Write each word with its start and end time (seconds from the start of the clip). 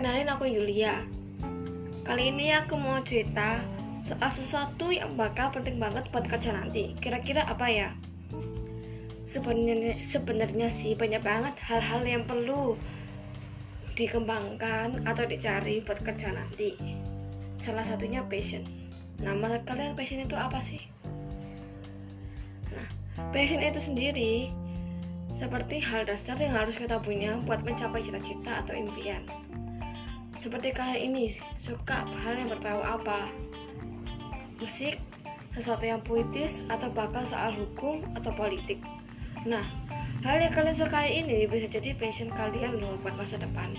kenalin 0.00 0.32
aku 0.32 0.48
Yulia. 0.48 1.04
Kali 2.08 2.32
ini 2.32 2.56
aku 2.56 2.72
mau 2.72 3.04
cerita 3.04 3.60
soal 4.00 4.32
sesuatu 4.32 4.88
yang 4.88 5.12
bakal 5.12 5.52
penting 5.52 5.76
banget 5.76 6.08
buat 6.08 6.24
kerja 6.24 6.56
nanti. 6.56 6.96
Kira-kira 7.04 7.44
apa 7.44 7.68
ya? 7.68 7.92
Sebenarnya 9.28 10.72
sih 10.72 10.96
banyak 10.96 11.20
banget 11.20 11.52
hal-hal 11.68 12.00
yang 12.08 12.24
perlu 12.24 12.80
dikembangkan 13.92 15.04
atau 15.04 15.28
dicari 15.28 15.84
buat 15.84 16.00
kerja 16.00 16.32
nanti. 16.32 16.80
Salah 17.60 17.84
satunya 17.84 18.24
passion. 18.24 18.64
Nama 19.20 19.60
kalian 19.68 20.00
passion 20.00 20.24
itu 20.24 20.32
apa 20.32 20.64
sih? 20.64 20.80
Nah, 22.72 22.88
passion 23.36 23.60
itu 23.60 23.76
sendiri 23.76 24.48
seperti 25.28 25.76
hal 25.76 26.08
dasar 26.08 26.40
yang 26.40 26.56
harus 26.56 26.80
kita 26.80 26.96
punya 27.04 27.36
buat 27.44 27.60
mencapai 27.68 28.00
cita-cita 28.00 28.64
atau 28.64 28.72
impian. 28.72 29.28
Seperti 30.40 30.72
kalian 30.72 31.12
ini 31.12 31.28
suka 31.60 32.08
hal 32.08 32.32
yang 32.32 32.48
berbau 32.48 32.80
apa? 32.80 33.28
Musik, 34.56 34.96
sesuatu 35.52 35.84
yang 35.84 36.00
puitis, 36.00 36.64
atau 36.72 36.88
bakal 36.88 37.28
soal 37.28 37.52
hukum 37.52 38.08
atau 38.16 38.32
politik. 38.32 38.80
Nah, 39.44 39.60
hal 40.24 40.40
yang 40.40 40.48
kalian 40.48 40.72
sukai 40.72 41.20
ini 41.20 41.44
bisa 41.44 41.68
jadi 41.68 41.92
passion 41.92 42.32
kalian 42.32 42.80
loh 42.80 42.96
buat 43.04 43.20
masa 43.20 43.36
depan. 43.36 43.76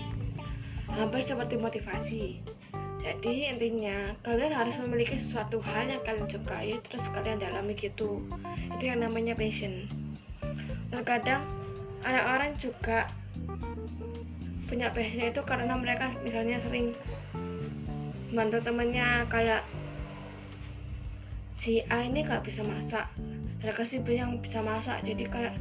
Hampir 0.94 1.26
seperti 1.26 1.58
motivasi. 1.58 2.46
Jadi 3.02 3.50
intinya 3.50 4.14
kalian 4.22 4.54
harus 4.54 4.78
memiliki 4.78 5.18
sesuatu 5.18 5.58
hal 5.58 5.90
yang 5.90 6.02
kalian 6.06 6.30
sukai 6.30 6.78
terus 6.86 7.10
kalian 7.10 7.42
dalami 7.42 7.74
gitu. 7.74 8.22
Itu 8.78 8.86
yang 8.86 9.02
namanya 9.02 9.34
passion 9.34 9.90
terkadang 10.94 11.42
orang-orang 12.06 12.54
juga 12.60 13.08
punya 14.72 14.88
passion 14.96 15.28
itu 15.28 15.44
karena 15.44 15.76
mereka 15.76 16.08
misalnya 16.24 16.56
sering 16.56 16.96
bantu 18.32 18.64
temennya 18.64 19.28
kayak 19.28 19.60
si 21.52 21.84
A 21.92 22.08
ini 22.08 22.24
gak 22.24 22.40
bisa 22.40 22.64
masak 22.64 23.04
mereka 23.60 23.84
sih 23.84 24.00
yang 24.08 24.40
bisa 24.40 24.64
masak 24.64 25.04
jadi 25.04 25.28
kayak 25.28 25.54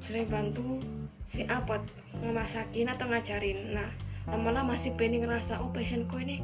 sering 0.00 0.24
bantu 0.32 0.80
si 1.28 1.44
A 1.46 1.60
buat 1.64 1.80
ngemasakin 2.20 2.92
atau 2.92 3.06
ngajarin. 3.08 3.72
Nah 3.72 3.88
lama-lama 4.28 4.76
masih 4.76 4.96
pengen 4.96 5.24
ngerasa 5.24 5.60
oh 5.60 5.70
passionku 5.72 6.20
ini 6.20 6.40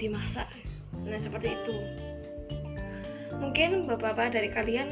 dimasak. 0.00 0.48
Nah 1.04 1.18
seperti 1.18 1.58
itu. 1.58 1.76
Mungkin 3.36 3.90
bapak-bapak 3.90 4.38
dari 4.38 4.48
kalian 4.52 4.88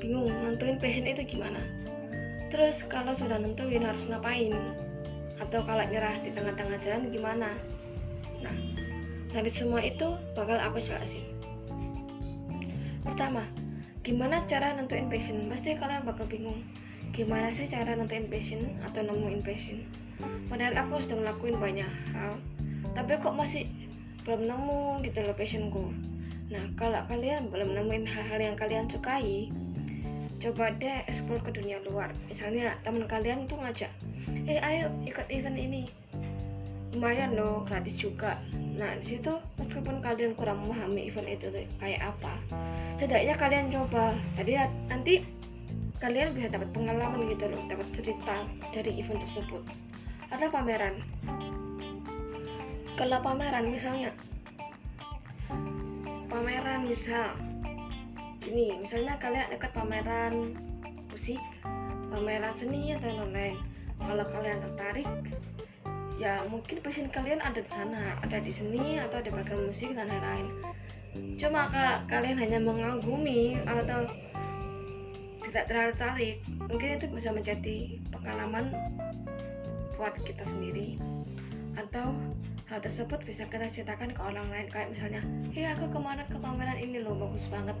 bingung 0.00 0.30
nentuin 0.42 0.80
passion 0.80 1.04
itu 1.04 1.26
gimana? 1.26 1.60
Terus 2.50 2.82
kalau 2.88 3.14
sudah 3.14 3.38
nentuin 3.38 3.84
harus 3.84 4.08
ngapain? 4.08 4.54
Atau 5.40 5.64
kalau 5.64 5.82
nyerah 5.88 6.14
di 6.20 6.30
tengah-tengah 6.36 6.78
jalan 6.78 7.08
gimana? 7.08 7.56
Nah, 8.44 8.54
dari 9.32 9.48
semua 9.48 9.80
itu 9.80 10.06
bakal 10.36 10.60
aku 10.60 10.84
jelasin. 10.84 11.24
Pertama, 13.00 13.48
gimana 14.04 14.44
cara 14.44 14.76
nentuin 14.76 15.08
passion? 15.08 15.48
Pasti 15.48 15.74
kalian 15.74 16.04
bakal 16.04 16.28
bingung. 16.28 16.60
Gimana 17.10 17.50
sih 17.50 17.66
cara 17.66 17.96
nentuin 17.96 18.28
passion 18.28 18.78
atau 18.84 19.00
nemuin 19.02 19.40
passion? 19.40 19.82
Padahal 20.52 20.76
aku 20.84 21.00
sudah 21.00 21.16
ngelakuin 21.24 21.56
banyak 21.56 21.90
hal, 22.12 22.36
tapi 22.92 23.16
kok 23.16 23.32
masih 23.32 23.64
belum 24.28 24.46
nemu 24.46 25.00
gitu 25.08 25.24
loh 25.24 25.32
passionku. 25.32 25.84
Nah, 26.50 26.64
kalau 26.76 27.00
kalian 27.08 27.48
belum 27.48 27.72
nemuin 27.78 28.04
hal-hal 28.04 28.40
yang 28.52 28.56
kalian 28.58 28.90
sukai, 28.90 29.48
coba 30.40 30.72
deh 30.80 31.04
explore 31.04 31.44
ke 31.44 31.52
dunia 31.52 31.78
luar. 31.84 32.10
Misalnya 32.26 32.74
teman 32.80 33.04
kalian 33.04 33.44
tuh 33.44 33.60
ngajak 33.60 33.92
eh 34.48 34.58
ayo 34.58 34.88
ikut 35.04 35.28
event 35.28 35.60
ini. 35.60 35.84
Lumayan 36.96 37.36
loh 37.36 37.62
gratis 37.68 37.94
juga. 37.94 38.40
Nah 38.74 38.96
di 38.98 39.14
situ 39.14 39.36
meskipun 39.60 40.00
kalian 40.00 40.32
kurang 40.34 40.64
memahami 40.64 41.12
event 41.12 41.28
itu 41.28 41.46
kayak 41.78 42.00
apa 42.16 42.34
setidaknya 42.96 43.34
kalian 43.36 43.66
coba. 43.68 44.16
Jadi 44.40 44.52
nanti 44.88 45.14
kalian 46.00 46.32
bisa 46.32 46.48
dapat 46.48 46.72
pengalaman 46.72 47.28
gitu 47.28 47.44
loh 47.48 47.60
dapat 47.68 47.88
cerita 47.92 48.48
dari 48.72 48.96
event 48.96 49.20
tersebut. 49.20 49.62
Atau 50.32 50.48
pameran. 50.48 51.04
Kalau 52.96 53.18
pameran 53.24 53.72
misalnya 53.72 54.12
pameran 56.28 56.88
misal 56.88 57.49
gini 58.40 58.80
misalnya 58.80 59.20
kalian 59.20 59.52
dekat 59.52 59.70
pameran 59.76 60.56
musik 61.12 61.40
pameran 62.10 62.52
seni 62.58 62.92
atau 62.96 63.08
lain-lain. 63.12 63.56
Kalau 64.00 64.26
kalian 64.26 64.58
tertarik 64.58 65.08
ya 66.20 66.44
mungkin 66.50 66.82
passion 66.84 67.08
kalian 67.08 67.38
ada 67.40 67.62
di 67.62 67.70
sana. 67.70 68.18
Ada 68.26 68.42
di 68.42 68.52
seni 68.52 68.98
atau 68.98 69.22
di 69.22 69.30
bagian 69.30 69.70
musik 69.70 69.94
dan 69.94 70.10
lain-lain. 70.10 70.46
Cuma 71.38 71.70
kalau 71.70 72.02
kalian 72.10 72.36
hanya 72.38 72.58
mengagumi 72.58 73.58
atau 73.62 74.10
tidak 75.46 75.64
terlalu 75.66 75.90
tertarik 75.96 76.36
mungkin 76.70 76.88
itu 76.94 77.06
bisa 77.10 77.30
menjadi 77.34 77.76
pengalaman 78.10 78.74
buat 79.94 80.14
kita 80.26 80.42
sendiri. 80.42 80.98
Atau 81.78 82.16
hal 82.70 82.78
tersebut 82.82 83.22
bisa 83.26 83.46
kita 83.46 83.70
ceritakan 83.70 84.14
ke 84.14 84.20
orang 84.22 84.46
lain. 84.50 84.66
Kayak 84.70 84.88
misalnya 84.96 85.22
iya 85.54 85.78
aku 85.78 85.92
kemarin 85.94 86.26
ke 86.26 86.38
pameran 86.38 86.78
ini 86.78 87.02
loh 87.02 87.14
bagus 87.14 87.46
banget 87.50 87.78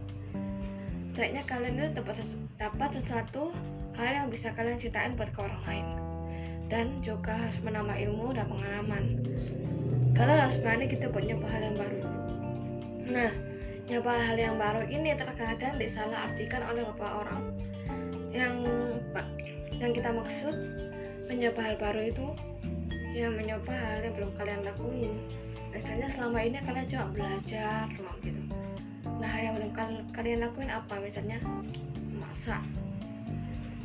setidaknya 1.20 1.44
kalian 1.52 1.76
itu 1.76 1.88
dapat, 2.00 2.16
sesu 2.16 2.40
dapat 2.56 2.96
sesuatu 2.96 3.52
hal 4.00 4.24
yang 4.24 4.32
bisa 4.32 4.56
kalian 4.56 4.80
ceritain 4.80 5.12
buat 5.20 5.28
ke 5.36 5.44
orang 5.44 5.60
lain. 5.68 5.86
Dan 6.72 6.96
juga 7.04 7.36
harus 7.36 7.60
menambah 7.60 7.92
ilmu 7.92 8.32
dan 8.32 8.48
pengalaman. 8.48 9.20
Kalian 10.16 10.48
harus 10.48 10.56
berani 10.64 10.88
kita 10.88 11.12
buat 11.12 11.28
nyoba 11.28 11.44
hal 11.52 11.60
yang 11.60 11.76
baru. 11.76 12.00
Nah 13.12 13.32
nyoba 13.92 14.12
hal 14.16 14.36
yang 14.40 14.56
baru 14.56 14.88
ini 14.88 15.12
terkadang 15.12 15.76
disalah 15.76 16.24
artikan 16.24 16.64
oleh 16.72 16.88
beberapa 16.88 17.20
orang. 17.20 17.52
Yang 18.32 18.56
yang 19.76 19.92
kita 19.92 20.16
maksud 20.16 20.56
mencoba 21.28 21.60
hal 21.60 21.76
baru 21.76 22.00
itu 22.00 22.26
yang 23.12 23.36
mencoba 23.36 23.76
hal 23.76 24.08
yang 24.08 24.16
belum 24.16 24.32
kalian 24.40 24.64
lakuin. 24.64 25.20
Misalnya 25.68 26.08
selama 26.08 26.48
ini 26.48 26.64
kalian 26.64 26.88
cuma 26.88 27.12
belajar 27.12 27.92
gitu 28.24 28.39
nah 29.20 29.28
yang 29.36 29.52
belum 29.52 29.70
kalian 30.16 30.40
lakuin 30.40 30.72
apa? 30.72 30.96
Misalnya 30.96 31.36
masak. 32.16 32.64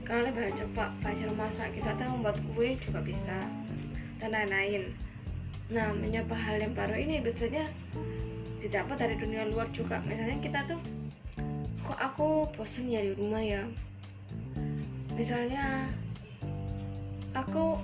Kalian 0.08 0.32
bisa 0.32 0.56
coba 0.64 0.96
belajar 1.04 1.28
masak 1.36 1.76
kita 1.76 1.92
tahu 2.00 2.16
membuat 2.16 2.40
kue 2.56 2.80
juga 2.80 3.04
bisa 3.04 3.52
dan 4.18 4.32
lain-lain. 4.32 4.96
Nah 5.68 5.92
mencoba 5.92 6.40
hal 6.40 6.64
yang 6.64 6.72
baru 6.72 6.96
ini 6.96 7.20
biasanya 7.20 7.68
didapat 8.64 8.96
dari 8.96 9.16
dunia 9.20 9.44
luar 9.52 9.68
juga. 9.76 10.00
Misalnya 10.08 10.40
kita 10.40 10.64
tuh 10.72 10.80
kok 11.84 12.00
aku 12.00 12.48
bosen 12.56 12.88
ya 12.88 13.04
di 13.04 13.12
rumah 13.14 13.44
ya? 13.44 13.68
Misalnya 15.20 15.92
aku 17.36 17.76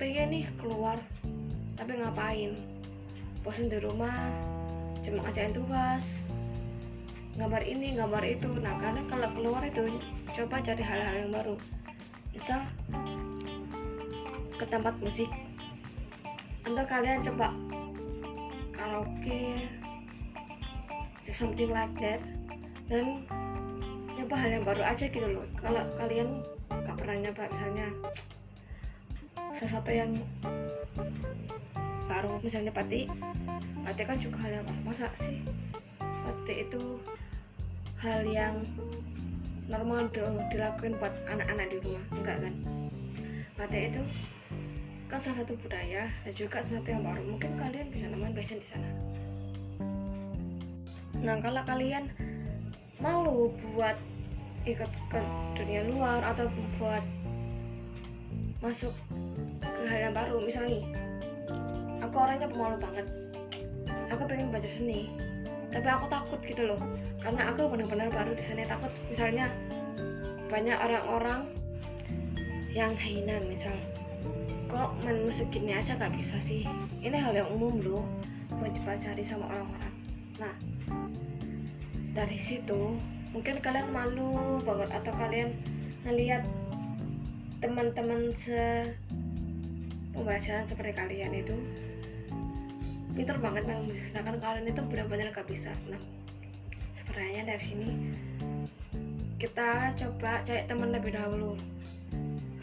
pengen 0.00 0.32
nih 0.32 0.44
keluar 0.56 0.96
tapi 1.76 2.00
ngapain? 2.00 2.56
Bosen 3.44 3.68
di 3.68 3.76
rumah 3.82 4.30
cuma 5.02 5.26
ngajain 5.26 5.50
tugas 5.50 6.22
gambar 7.36 7.62
ini 7.64 7.96
gambar 7.96 8.24
itu. 8.28 8.50
Nah 8.60 8.76
karena 8.76 9.02
kalau 9.08 9.28
keluar 9.32 9.62
itu 9.64 9.88
coba 10.36 10.60
cari 10.60 10.82
hal-hal 10.84 11.14
yang 11.26 11.32
baru. 11.32 11.56
Misal 12.32 12.60
ke 14.60 14.64
tempat 14.68 14.94
musik. 15.00 15.28
Atau 16.62 16.84
kalian 16.86 17.20
coba 17.24 17.50
karaoke 18.76 19.68
something 21.22 21.72
like 21.72 21.94
that 21.96 22.20
dan 22.92 23.24
coba 24.18 24.34
hal 24.36 24.50
yang 24.60 24.64
baru 24.68 24.82
aja 24.84 25.08
gitu 25.08 25.24
loh. 25.24 25.46
Kalau 25.56 25.80
kalian 25.96 26.44
gak 26.68 26.96
pernah 27.00 27.16
nyoba 27.16 27.48
misalnya 27.48 27.88
sesuatu 29.56 29.88
yang 29.92 30.12
baru 32.08 32.36
misalnya 32.44 32.72
pati 32.72 33.08
pati 33.82 34.02
kan 34.04 34.18
juga 34.20 34.36
hal 34.44 34.60
yang 34.60 34.64
baru. 34.68 34.80
Masa 34.84 35.08
sih 35.16 35.40
pati 35.98 36.68
itu 36.68 37.00
hal 38.02 38.26
yang 38.26 38.66
normal 39.70 40.10
dilakuin 40.50 40.98
buat 40.98 41.14
anak-anak 41.30 41.70
di 41.70 41.78
rumah 41.86 42.04
enggak 42.10 42.36
kan? 42.42 42.54
Batik 43.54 43.94
itu 43.94 44.02
kan 45.06 45.22
salah 45.22 45.46
satu 45.46 45.54
budaya 45.62 46.10
dan 46.26 46.32
juga 46.34 46.58
sesuatu 46.58 46.90
yang 46.90 47.06
baru 47.06 47.22
mungkin 47.22 47.54
kalian 47.62 47.94
bisa 47.94 48.10
nemuin 48.10 48.34
passion 48.34 48.58
di 48.58 48.66
sana. 48.66 48.90
Nah 51.22 51.38
kalau 51.38 51.62
kalian 51.62 52.10
malu 52.98 53.54
buat 53.70 53.94
ikut 54.66 54.90
ke 55.06 55.20
dunia 55.54 55.86
luar 55.86 56.26
atau 56.26 56.50
buat 56.82 57.04
masuk 58.58 58.94
ke 59.62 59.82
hal 59.86 60.10
yang 60.10 60.14
baru 60.14 60.42
misalnya 60.42 60.82
aku 62.02 62.18
orangnya 62.18 62.50
pemalu 62.50 62.82
banget. 62.82 63.06
Aku 64.10 64.26
pengen 64.26 64.50
belajar 64.50 64.68
seni 64.68 65.06
tapi 65.72 65.88
aku 65.88 66.06
takut 66.12 66.40
gitu 66.44 66.68
loh. 66.68 66.80
Karena 67.18 67.48
aku 67.48 67.66
benar-benar 67.72 68.12
baru 68.12 68.36
di 68.36 68.44
sana 68.44 68.68
takut. 68.68 68.92
Misalnya 69.08 69.48
banyak 70.52 70.76
orang-orang 70.76 71.48
yang 72.76 72.92
hina 72.96 73.40
misal 73.48 73.72
kok 74.68 74.96
main 75.04 75.20
musik 75.20 75.48
gini 75.52 75.76
aja 75.76 75.96
gak 75.96 76.12
bisa 76.12 76.36
sih? 76.40 76.64
Ini 77.00 77.16
hal 77.16 77.32
yang 77.36 77.48
umum 77.52 77.80
loh 77.80 78.04
buat 78.56 78.72
dipelajari 78.72 79.24
sama 79.24 79.48
orang-orang. 79.48 79.94
Nah 80.40 80.54
dari 82.12 82.36
situ 82.36 83.00
mungkin 83.32 83.64
kalian 83.64 83.88
malu 83.92 84.60
banget 84.60 84.92
atau 84.92 85.12
kalian 85.16 85.56
ngeliat 86.04 86.44
teman-teman 87.64 88.32
se 88.36 88.92
pembelajaran 90.12 90.68
seperti 90.68 90.92
kalian 90.92 91.32
itu 91.32 91.56
pinter 93.12 93.36
banget 93.36 93.62
main 93.68 93.84
musik 93.84 94.08
sedangkan 94.08 94.40
kalian 94.40 94.72
itu 94.72 94.80
benar-benar 94.88 95.32
gak 95.36 95.48
bisa. 95.48 95.70
Nah 95.88 96.00
sebenarnya 96.96 97.44
dari 97.44 97.62
sini 97.62 97.88
kita 99.36 99.92
coba 99.98 100.40
cari 100.46 100.64
teman 100.64 100.90
lebih 100.94 101.12
dahulu. 101.12 101.60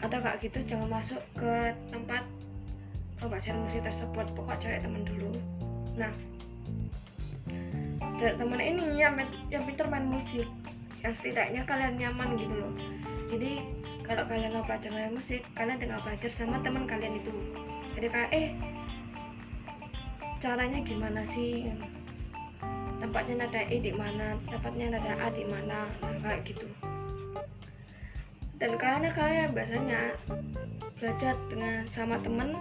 Atau 0.00 0.18
gak 0.24 0.42
gitu 0.42 0.58
jangan 0.66 0.88
masuk 0.90 1.20
ke 1.36 1.76
tempat 1.94 2.24
pembelajaran 3.22 3.62
musik 3.62 3.84
tersebut. 3.86 4.26
Pokok 4.34 4.58
cari 4.58 4.78
teman 4.82 5.06
dulu. 5.06 5.32
Nah 5.94 6.10
cari 8.18 8.34
teman 8.36 8.60
ini 8.60 9.00
yang 9.00 9.14
yang 9.48 9.62
pintar 9.64 9.86
main 9.86 10.04
musik 10.08 10.48
yang 11.00 11.14
setidaknya 11.16 11.62
kalian 11.64 11.96
nyaman 11.96 12.36
gitu 12.36 12.54
loh. 12.58 12.72
Jadi 13.30 13.64
kalau 14.04 14.26
kalian 14.26 14.58
mau 14.58 14.66
belajar 14.66 14.90
main 14.90 15.14
musik 15.14 15.46
kalian 15.54 15.78
tinggal 15.78 16.02
belajar 16.02 16.28
sama 16.28 16.58
teman 16.60 16.84
kalian 16.90 17.22
itu. 17.22 17.30
Jadi 17.94 18.06
kayak 18.10 18.30
eh 18.34 18.46
caranya 20.40 20.80
gimana 20.80 21.20
sih? 21.20 21.68
Tempatnya 22.96 23.44
nada 23.44 23.60
E 23.68 23.76
di 23.76 23.92
mana? 23.92 24.40
Tempatnya 24.48 24.96
nada 24.96 25.12
A 25.20 25.28
di 25.28 25.44
mana? 25.44 25.84
Nah, 26.00 26.16
kayak 26.24 26.48
gitu. 26.48 26.66
Dan 28.56 28.80
karena 28.80 29.12
kalian 29.12 29.52
biasanya 29.52 30.16
belajar 30.96 31.36
dengan 31.52 31.84
sama 31.84 32.20
temen 32.20 32.56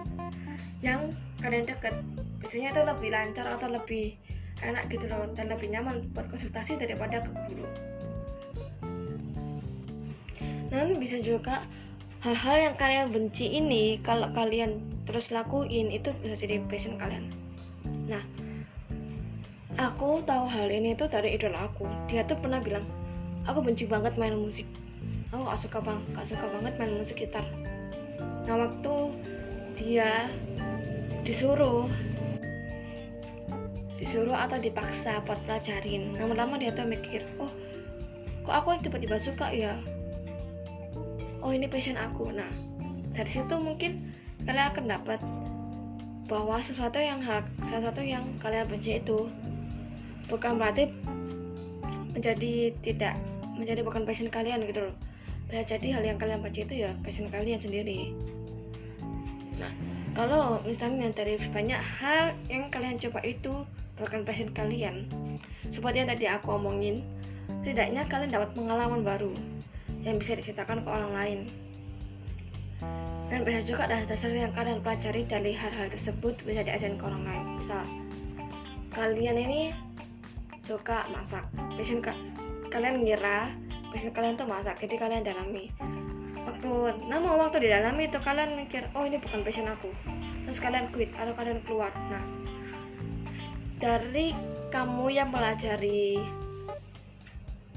yang 0.80 1.12
kalian 1.44 1.68
deket 1.68 1.92
biasanya 2.40 2.72
itu 2.72 2.82
lebih 2.88 3.10
lancar 3.12 3.48
atau 3.52 3.68
lebih 3.68 4.16
enak 4.64 4.88
gitu 4.88 5.12
loh 5.12 5.28
dan 5.36 5.52
lebih 5.52 5.72
nyaman 5.72 6.08
buat 6.16 6.28
konsultasi 6.32 6.80
daripada 6.80 7.24
ke 7.24 7.32
guru. 7.48 7.68
Dan 10.72 11.00
bisa 11.00 11.20
juga 11.20 11.64
hal-hal 12.24 12.72
yang 12.72 12.76
kalian 12.80 13.12
benci 13.12 13.60
ini 13.60 14.00
kalau 14.04 14.32
kalian 14.36 14.84
terus 15.04 15.32
lakuin 15.32 15.92
itu 15.92 16.12
bisa 16.24 16.36
jadi 16.40 16.64
passion 16.68 16.96
kalian 16.96 17.28
nah 18.10 18.24
aku 19.78 20.26
tahu 20.26 20.50
hal 20.50 20.68
ini 20.68 20.98
tuh 20.98 21.08
dari 21.08 21.38
idola 21.38 21.70
aku. 21.70 21.86
Dia 22.10 22.26
tuh 22.26 22.36
pernah 22.42 22.60
bilang 22.60 22.84
aku 23.46 23.62
benci 23.62 23.86
banget 23.86 24.18
main 24.18 24.36
musik. 24.36 24.66
Aku 25.30 25.46
gak 25.46 25.62
suka 25.62 25.78
bang 25.80 26.02
gak 26.18 26.28
suka 26.28 26.46
banget 26.50 26.74
main 26.82 26.94
musik 26.98 27.22
gitar. 27.22 27.46
Nah 28.50 28.56
waktu 28.66 28.94
dia 29.78 30.28
disuruh 31.24 31.88
disuruh 34.00 34.36
atau 34.36 34.58
dipaksa 34.58 35.20
buat 35.28 35.38
pelajarin 35.44 36.16
lama-lama 36.16 36.56
dia 36.56 36.72
tuh 36.72 36.88
mikir 36.88 37.20
oh 37.36 37.52
kok 38.48 38.56
aku 38.56 38.80
tiba-tiba 38.82 39.20
suka 39.20 39.52
ya? 39.52 39.76
Oh 41.40 41.54
ini 41.56 41.70
passion 41.72 41.96
aku. 41.96 42.34
Nah 42.34 42.50
dari 43.14 43.30
situ 43.30 43.56
mungkin 43.60 44.12
kalian 44.44 44.68
akan 44.74 44.86
dapat 44.90 45.20
bahwa 46.30 46.62
sesuatu 46.62 47.02
yang 47.02 47.18
hak 47.26 47.42
sesuatu 47.66 48.06
yang 48.06 48.22
kalian 48.38 48.70
benci 48.70 49.02
itu 49.02 49.26
bukan 50.30 50.62
berarti 50.62 50.94
menjadi 52.14 52.70
tidak 52.86 53.18
menjadi 53.58 53.82
bukan 53.82 54.06
passion 54.06 54.30
kalian 54.30 54.62
gitu 54.70 54.86
loh. 54.88 54.96
Bisa 55.50 55.66
jadi 55.66 55.98
hal 55.98 56.06
yang 56.06 56.22
kalian 56.22 56.46
benci 56.46 56.70
itu 56.70 56.86
ya 56.86 56.94
passion 57.02 57.34
kalian 57.34 57.58
sendiri. 57.58 58.14
Nah 59.58 59.74
kalau 60.14 60.62
misalnya 60.62 61.10
dari 61.10 61.42
banyak 61.50 61.82
hal 61.82 62.38
yang 62.46 62.70
kalian 62.70 63.02
coba 63.02 63.26
itu 63.26 63.66
bukan 63.98 64.22
passion 64.22 64.54
kalian. 64.54 65.10
Seperti 65.74 66.06
yang 66.06 66.10
tadi 66.14 66.26
aku 66.30 66.54
omongin 66.54 67.02
setidaknya 67.66 68.06
kalian 68.06 68.30
dapat 68.30 68.54
pengalaman 68.54 69.02
baru 69.02 69.34
yang 70.06 70.22
bisa 70.22 70.38
diceritakan 70.38 70.86
ke 70.86 70.90
orang 70.94 71.12
lain 71.12 71.40
dan 73.30 73.46
bisa 73.46 73.62
juga 73.62 73.86
dasar-dasar 73.86 74.34
yang 74.34 74.54
kalian 74.54 74.82
pelajari 74.82 75.22
dari 75.30 75.54
hal-hal 75.54 75.88
tersebut 75.94 76.34
bisa 76.42 76.66
diajarkan 76.66 76.98
ke 76.98 77.04
orang 77.06 77.24
lain 77.24 77.46
misal 77.62 77.86
kalian 78.90 79.38
ini 79.38 79.62
suka 80.66 81.06
masak. 81.14 81.46
Passion 81.78 82.02
ka 82.02 82.14
kalian 82.70 83.06
ngira 83.06 83.54
passion 83.90 84.14
kalian 84.14 84.38
tuh 84.38 84.50
masak 84.50 84.82
jadi 84.82 84.98
kalian 84.98 85.22
dalami. 85.26 85.70
Waktu 86.46 86.70
nama 87.06 87.38
waktu 87.38 87.62
di 87.62 87.70
didalami 87.70 88.10
itu 88.10 88.18
kalian 88.22 88.58
mikir 88.58 88.90
oh 88.98 89.06
ini 89.06 89.22
bukan 89.22 89.46
passion 89.46 89.70
aku. 89.70 89.94
Terus 90.50 90.58
kalian 90.58 90.90
quit 90.90 91.14
atau 91.14 91.34
kalian 91.38 91.62
keluar. 91.66 91.94
Nah 92.10 92.26
dari 93.80 94.36
kamu 94.74 95.06
yang 95.14 95.30
pelajari 95.32 96.20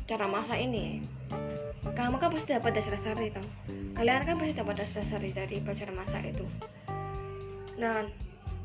cara 0.05 0.27
masak 0.27 0.59
ini 0.59 1.01
kamu 1.95 2.19
kan 2.19 2.29
pasti 2.35 2.53
dapat 2.53 2.75
dasar-dasar 2.75 3.17
itu 3.23 3.39
kalian 3.93 4.25
kan 4.25 4.35
pasti 4.41 4.55
dapat 4.57 4.75
dasar-dasar 4.81 5.21
dari 5.21 5.57
pelajaran 5.61 5.97
masak 5.97 6.23
itu. 6.33 6.45
Nah 7.77 8.09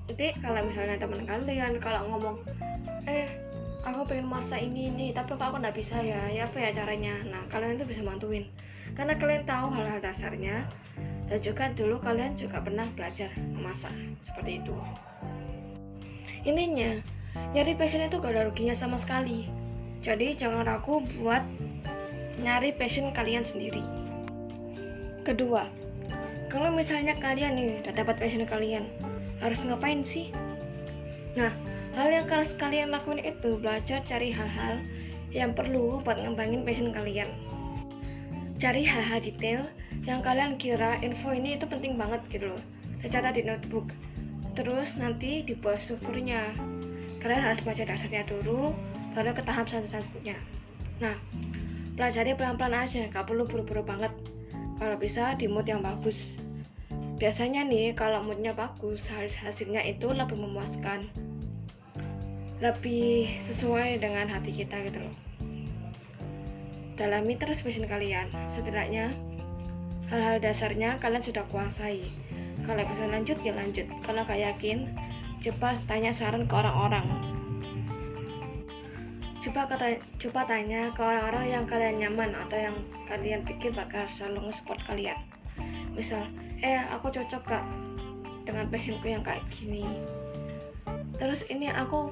jadi 0.08 0.40
kalau 0.40 0.64
misalnya 0.64 0.96
teman 0.96 1.28
kalian 1.28 1.84
kalau 1.84 2.08
ngomong 2.08 2.38
eh 3.08 3.28
aku 3.84 4.08
pengen 4.08 4.28
masak 4.28 4.64
ini 4.64 4.92
ini 4.92 5.08
tapi 5.12 5.36
kok 5.36 5.52
aku 5.52 5.60
nggak 5.60 5.76
bisa 5.76 6.00
ya? 6.00 6.32
Ya 6.32 6.48
apa 6.48 6.58
ya 6.60 6.70
caranya? 6.72 7.24
Nah 7.28 7.44
kalian 7.52 7.80
itu 7.80 7.86
bisa 7.88 8.02
bantuin. 8.04 8.48
Karena 8.96 9.20
kalian 9.20 9.44
tahu 9.44 9.68
hal-hal 9.76 10.00
dasarnya 10.00 10.64
dan 11.28 11.40
juga 11.44 11.70
dulu 11.76 12.00
kalian 12.00 12.40
juga 12.40 12.64
pernah 12.64 12.88
belajar 12.96 13.32
memasak 13.52 13.92
seperti 14.24 14.64
itu. 14.64 14.76
Intinya 16.48 17.04
nyari 17.52 17.76
passion 17.76 18.08
itu 18.08 18.24
gak 18.24 18.32
ada 18.32 18.48
ruginya 18.48 18.72
sama 18.72 18.96
sekali. 18.96 19.52
Jadi 20.00 20.40
jangan 20.40 20.64
ragu 20.64 21.04
buat 21.20 21.44
nyari 22.40 22.72
passion 22.80 23.12
kalian 23.12 23.44
sendiri. 23.44 24.07
Kedua, 25.28 25.68
kalau 26.48 26.72
misalnya 26.72 27.12
kalian 27.20 27.60
nih 27.60 27.84
udah 27.84 28.00
dapat 28.00 28.16
passion 28.16 28.48
kalian, 28.48 28.88
harus 29.44 29.60
ngapain 29.68 30.00
sih? 30.00 30.32
Nah, 31.36 31.52
hal 32.00 32.08
yang 32.08 32.32
harus 32.32 32.56
kalian 32.56 32.96
lakuin 32.96 33.20
itu 33.20 33.60
belajar 33.60 34.00
cari 34.08 34.32
hal-hal 34.32 34.80
yang 35.36 35.52
perlu 35.52 36.00
buat 36.00 36.16
ngembangin 36.16 36.64
passion 36.64 36.96
kalian. 36.96 37.28
Cari 38.56 38.88
hal-hal 38.88 39.20
detail 39.20 39.68
yang 40.08 40.24
kalian 40.24 40.56
kira 40.56 40.96
info 41.04 41.36
ini 41.36 41.60
itu 41.60 41.68
penting 41.68 42.00
banget 42.00 42.24
gitu 42.32 42.56
loh. 42.56 42.64
Dicatat 43.04 43.36
di 43.36 43.44
notebook. 43.44 43.92
Terus 44.56 44.96
nanti 44.96 45.44
dibuat 45.44 45.84
strukturnya. 45.84 46.56
Kalian 47.20 47.52
harus 47.52 47.60
baca 47.68 47.84
dasarnya 47.84 48.24
dulu, 48.24 48.72
baru 49.12 49.36
ke 49.36 49.44
tahap 49.44 49.68
selanjutnya. 49.68 50.40
Nah, 51.04 51.20
pelajari 52.00 52.32
pelan-pelan 52.32 52.88
aja 52.88 53.12
gak 53.12 53.28
perlu 53.28 53.44
buru-buru 53.44 53.84
banget 53.84 54.16
kalau 54.78 54.96
bisa 54.98 55.34
di 55.38 55.50
mood 55.50 55.66
yang 55.66 55.82
bagus. 55.82 56.38
Biasanya 57.18 57.66
nih 57.66 57.98
kalau 57.98 58.22
moodnya 58.22 58.54
bagus 58.54 59.10
hasilnya 59.10 59.82
itu 59.86 60.14
lebih 60.14 60.38
memuaskan. 60.38 61.10
Lebih 62.62 63.38
sesuai 63.42 64.02
dengan 64.02 64.30
hati 64.30 64.54
kita 64.54 64.82
gitu 64.86 65.02
loh. 65.02 65.16
Dalami 66.98 67.38
terus 67.38 67.62
passion 67.62 67.86
kalian. 67.90 68.30
Setidaknya 68.50 69.14
hal-hal 70.10 70.38
dasarnya 70.42 71.02
kalian 71.02 71.22
sudah 71.26 71.46
kuasai. 71.50 72.06
Kalau 72.66 72.82
bisa 72.86 73.06
lanjut 73.10 73.38
ya 73.42 73.54
lanjut. 73.54 73.86
Kalau 74.06 74.26
gak 74.26 74.42
yakin 74.42 74.90
cepat 75.42 75.86
tanya 75.86 76.10
saran 76.10 76.50
ke 76.50 76.54
orang-orang 76.54 77.37
coba 79.38 79.70
kata 79.70 80.02
coba 80.18 80.42
tanya 80.50 80.90
ke 80.94 81.02
orang-orang 81.02 81.46
yang 81.46 81.64
kalian 81.70 81.96
nyaman 82.02 82.32
atau 82.34 82.58
yang 82.58 82.76
kalian 83.06 83.42
pikir 83.46 83.70
bakal 83.74 84.04
selalu 84.10 84.50
nge-support 84.50 84.82
kalian. 84.90 85.18
Misal 85.94 86.26
eh 86.66 86.82
aku 86.90 87.14
cocok 87.14 87.42
gak 87.46 87.66
dengan 88.50 88.66
passionku 88.70 89.06
yang 89.06 89.22
kayak 89.22 89.46
gini. 89.54 89.86
Terus 91.22 91.46
ini 91.54 91.70
aku 91.70 92.10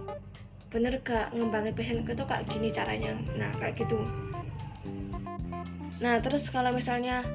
bener 0.70 1.02
gak 1.02 1.34
ngembangin 1.34 1.74
passionku 1.74 2.14
tuh 2.14 2.28
kayak 2.30 2.46
gini 2.46 2.70
caranya? 2.70 3.18
Nah 3.34 3.50
kayak 3.58 3.82
gitu. 3.82 3.98
Nah 5.98 6.22
terus 6.22 6.50
kalau 6.54 6.70
misalnya 6.70 7.26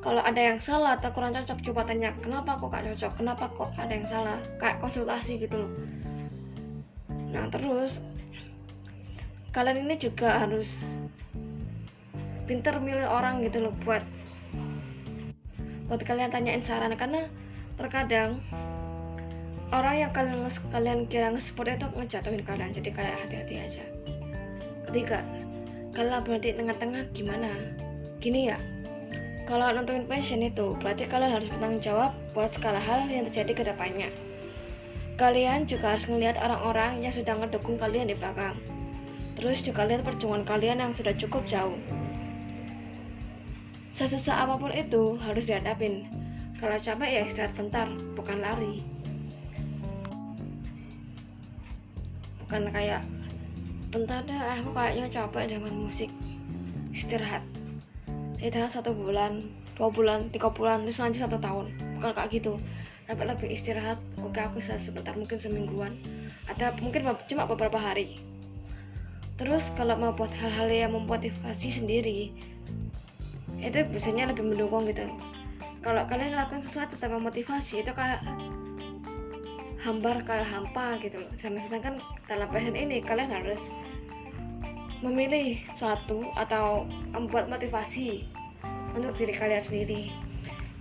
kalau 0.00 0.24
ada 0.24 0.40
yang 0.40 0.56
salah 0.56 0.96
atau 0.96 1.12
kurang 1.12 1.36
cocok 1.36 1.60
coba 1.72 1.84
tanya 1.84 2.12
kenapa 2.20 2.60
kok 2.60 2.68
gak 2.68 2.84
cocok? 2.92 3.12
Kenapa 3.24 3.44
kok 3.52 3.72
ada 3.80 3.92
yang 3.92 4.04
salah? 4.04 4.36
Kayak 4.60 4.84
konsultasi 4.84 5.40
gitu 5.40 5.64
nah 7.30 7.46
terus 7.46 8.02
kalian 9.50 9.86
ini 9.86 9.98
juga 9.98 10.46
harus 10.46 10.70
pinter 12.46 12.78
milih 12.82 13.06
orang 13.06 13.42
gitu 13.46 13.62
loh 13.62 13.74
buat 13.86 14.02
buat 15.86 16.00
kalian 16.06 16.30
tanyain 16.30 16.62
saran 16.62 16.94
karena 16.94 17.26
terkadang 17.74 18.38
orang 19.70 20.06
yang 20.06 20.10
kalian 20.14 20.46
kalian 20.70 20.98
kira 21.10 21.30
nge-support 21.34 21.74
itu 21.74 21.86
ngejatuhin 21.94 22.42
kalian 22.46 22.70
jadi 22.70 22.90
kayak 22.94 23.16
hati-hati 23.26 23.54
aja 23.58 23.84
ketiga 24.90 25.22
kalau 25.94 26.22
berarti 26.22 26.54
tengah-tengah 26.54 27.02
gimana 27.10 27.50
gini 28.22 28.54
ya 28.54 28.58
kalau 29.50 29.66
nontonin 29.74 30.06
passion 30.06 30.46
itu 30.46 30.78
berarti 30.78 31.10
kalian 31.10 31.34
harus 31.34 31.50
bertanggung 31.50 31.82
jawab 31.82 32.14
buat 32.30 32.54
segala 32.54 32.78
hal 32.78 33.10
yang 33.10 33.26
terjadi 33.26 33.50
ke 33.50 33.62
depannya. 33.66 34.06
Kalian 35.18 35.66
juga 35.66 35.98
harus 35.98 36.06
melihat 36.06 36.38
orang-orang 36.38 37.02
yang 37.02 37.10
sudah 37.10 37.34
ngedukung 37.34 37.74
kalian 37.74 38.06
di 38.06 38.14
belakang. 38.14 38.54
Terus 39.38 39.62
juga 39.62 39.86
lihat 39.86 40.02
perjuangan 40.02 40.42
kalian 40.42 40.82
yang 40.82 40.92
sudah 40.92 41.14
cukup 41.14 41.46
jauh. 41.46 41.78
Sesusah 43.90 44.46
apa 44.46 44.54
pun 44.56 44.70
itu 44.70 45.18
harus 45.20 45.50
dihadapin. 45.50 46.06
Kalau 46.56 46.76
capek 46.76 47.08
ya 47.08 47.22
istirahat 47.26 47.56
bentar, 47.56 47.88
bukan 48.14 48.38
lari. 48.38 48.84
Bukan 52.44 52.70
kayak 52.70 53.02
bentar 53.90 54.22
deh 54.22 54.36
aku 54.36 54.70
kayaknya 54.72 55.06
capek 55.10 55.56
dengan 55.58 55.74
musik. 55.74 56.10
Istirahat. 56.94 57.42
Istirahat 58.38 58.72
satu 58.78 58.94
bulan 58.94 59.46
dua 59.74 59.88
bulan 59.88 60.28
tiga 60.28 60.52
bulan 60.52 60.84
terus 60.84 61.00
lanjut 61.02 61.26
satu 61.26 61.38
tahun. 61.40 61.72
Bukan 61.98 62.10
kayak 62.14 62.30
gitu. 62.30 62.60
Tapi 63.10 63.22
lebih 63.26 63.50
istirahat. 63.50 63.98
Oke 64.22 64.38
aku 64.38 64.62
bisa 64.62 64.78
sebentar 64.78 65.16
mungkin 65.18 65.40
semingguan. 65.40 65.98
Atau 66.46 66.70
mungkin 66.78 67.10
cuma 67.26 67.44
beberapa 67.48 67.80
hari 67.80 68.29
terus 69.40 69.72
kalau 69.72 69.96
mau 69.96 70.12
buat 70.12 70.28
hal-hal 70.36 70.68
yang 70.68 70.92
memotivasi 70.92 71.72
sendiri 71.72 72.28
itu 73.56 73.78
biasanya 73.88 74.28
lebih 74.28 74.44
mendukung 74.44 74.84
gitu. 74.84 75.08
Kalau 75.80 76.04
kalian 76.04 76.36
lakukan 76.36 76.60
sesuatu 76.60 77.00
tanpa 77.00 77.16
motivasi 77.16 77.80
itu 77.80 77.88
kayak 77.96 78.20
hambar 79.80 80.20
kayak 80.28 80.44
hampa 80.44 81.00
gitu. 81.00 81.24
Loh 81.24 81.32
sedangkan 81.40 82.04
dalam 82.28 82.52
passion 82.52 82.76
ini 82.76 83.00
kalian 83.00 83.32
harus 83.32 83.72
memilih 85.00 85.56
suatu 85.72 86.20
atau 86.36 86.84
membuat 87.16 87.48
motivasi 87.48 88.28
untuk 88.92 89.16
diri 89.16 89.32
kalian 89.32 89.64
sendiri. 89.64 90.12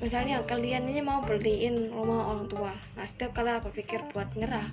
Misalnya 0.04 0.44
kalian 0.44 0.84
ini 0.92 1.00
mau 1.00 1.24
beliin 1.24 1.96
rumah 1.96 2.36
orang 2.36 2.52
tua. 2.52 2.76
Nah 3.00 3.08
setiap 3.08 3.40
kalian 3.40 3.64
berpikir 3.64 4.04
buat 4.12 4.28
nyerah 4.36 4.68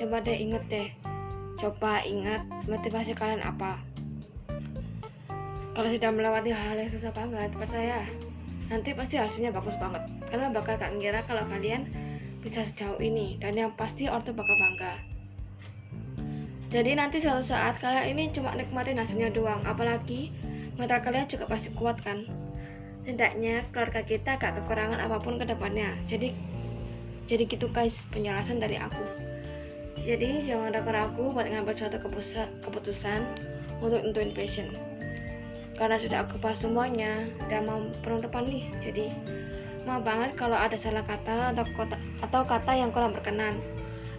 coba 0.00 0.24
deh 0.24 0.36
inget 0.40 0.64
deh 0.72 1.15
coba 1.56 2.04
ingat 2.04 2.44
motivasi 2.68 3.16
kalian 3.16 3.42
apa 3.42 3.80
kalau 5.76 5.88
sudah 5.92 6.08
melewati 6.08 6.52
hal-hal 6.52 6.84
yang 6.84 6.92
susah 6.92 7.12
banget 7.12 7.52
percaya 7.56 8.04
nanti 8.72 8.96
pasti 8.96 9.16
hasilnya 9.16 9.52
bagus 9.52 9.76
banget 9.76 10.02
kalian 10.28 10.52
bakal 10.52 10.76
gak 10.76 10.92
ngira 10.96 11.20
kalau 11.24 11.44
kalian 11.48 11.88
bisa 12.40 12.62
sejauh 12.62 13.00
ini 13.02 13.40
dan 13.42 13.58
yang 13.58 13.72
pasti 13.74 14.06
ortu 14.06 14.30
bakal 14.36 14.54
bangga 14.56 14.94
jadi 16.70 16.98
nanti 16.98 17.22
suatu 17.22 17.42
saat 17.42 17.78
kalian 17.78 18.12
ini 18.16 18.30
cuma 18.34 18.52
nikmatin 18.54 18.98
hasilnya 18.98 19.32
doang 19.32 19.62
apalagi 19.64 20.34
mental 20.76 21.00
kalian 21.00 21.26
juga 21.30 21.48
pasti 21.48 21.72
kuat 21.72 21.98
kan 22.02 22.26
Tidaknya 23.06 23.62
keluarga 23.70 24.02
kita 24.02 24.34
gak 24.34 24.58
kekurangan 24.58 24.98
apa 24.98 25.22
pun 25.22 25.38
ke 25.38 25.46
depannya. 25.46 25.94
Jadi 26.10 26.34
jadi 27.30 27.46
gitu 27.46 27.70
guys 27.70 28.02
penjelasan 28.10 28.58
dari 28.58 28.82
aku. 28.82 29.25
Jadi 30.06 30.46
jangan 30.46 30.70
ragu-ragu 30.70 31.34
buat 31.34 31.50
ngambil 31.50 31.74
suatu 31.74 31.98
keputusan 32.62 33.26
untuk 33.82 34.06
nentuin 34.06 34.30
passion. 34.30 34.70
Karena 35.74 35.98
sudah 35.98 36.22
aku 36.22 36.38
bahas 36.38 36.62
semuanya 36.62 37.26
dan 37.50 37.66
mau 37.66 37.82
penutupan 38.06 38.46
nih. 38.46 38.70
Jadi 38.78 39.10
maaf 39.82 40.06
banget 40.06 40.38
kalau 40.38 40.54
ada 40.54 40.78
salah 40.78 41.02
kata 41.02 41.50
atau 41.50 41.66
kata, 41.74 41.96
atau 42.22 42.42
kata 42.46 42.72
yang 42.78 42.94
kurang 42.94 43.18
berkenan. 43.18 43.58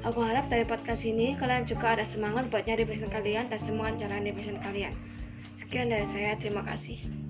Aku 0.03 0.19
harap 0.19 0.51
dari 0.51 0.67
podcast 0.67 1.07
ini 1.07 1.39
kalian 1.39 1.63
juga 1.63 1.95
ada 1.95 2.03
semangat 2.03 2.51
buat 2.51 2.67
nyari 2.67 2.83
passion 2.83 3.07
kalian 3.07 3.47
dan 3.47 3.57
semangat 3.57 4.03
jalani 4.03 4.35
passion 4.35 4.59
kalian. 4.59 4.91
Sekian 5.55 5.87
dari 5.87 6.05
saya, 6.05 6.35
terima 6.35 6.61
kasih. 6.67 7.26